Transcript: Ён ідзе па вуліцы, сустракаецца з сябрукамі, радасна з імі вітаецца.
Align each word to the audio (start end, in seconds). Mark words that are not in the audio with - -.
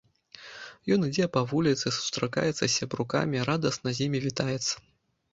Ён 0.93 1.03
ідзе 1.07 1.25
па 1.35 1.41
вуліцы, 1.51 1.91
сустракаецца 1.97 2.55
з 2.61 2.69
сябрукамі, 2.77 3.43
радасна 3.51 3.93
з 3.99 4.07
імі 4.07 4.19
вітаецца. 4.25 4.73